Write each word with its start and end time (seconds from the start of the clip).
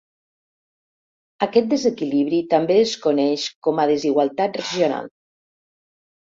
Aquest 1.45 1.67
desequilibri 1.73 2.39
també 2.53 2.77
es 2.85 2.95
coneix 3.05 3.45
com 3.69 3.83
a 3.85 3.87
desigualtat 3.93 4.59
regional. 4.63 5.13